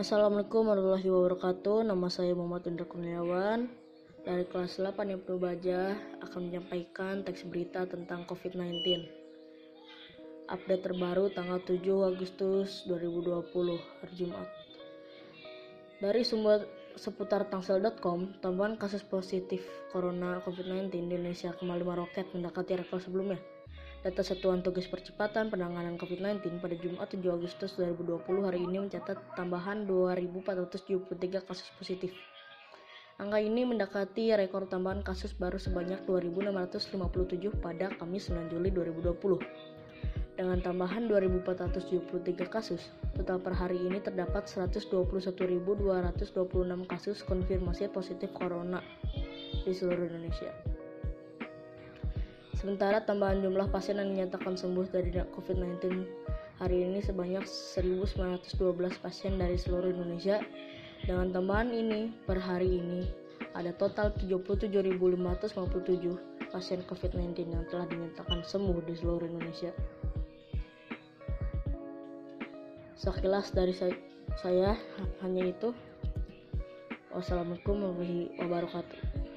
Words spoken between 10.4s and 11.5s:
Update terbaru